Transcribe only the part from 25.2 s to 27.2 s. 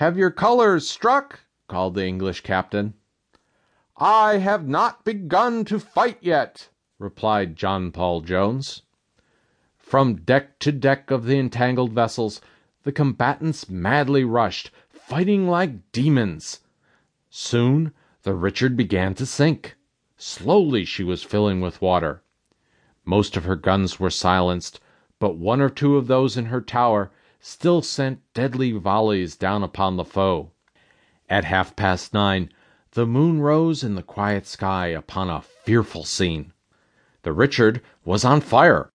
one or two of those in her tower